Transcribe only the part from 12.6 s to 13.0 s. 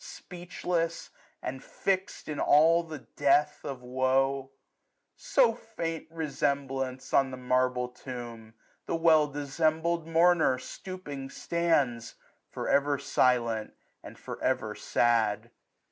ever